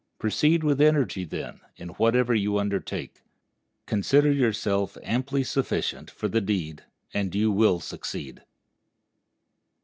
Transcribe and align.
Proceed 0.17 0.63
with 0.63 0.81
energy, 0.81 1.25
then, 1.25 1.59
in 1.77 1.89
whatever 1.89 2.33
you 2.33 2.57
undertake. 2.57 3.21
Consider 3.85 4.31
yourself 4.31 4.97
amply 5.03 5.43
sufficient 5.43 6.09
for 6.09 6.27
the 6.27 6.41
deed, 6.41 6.83
and 7.13 7.35
you 7.35 7.51
will 7.51 7.79
succeed. 7.79 8.41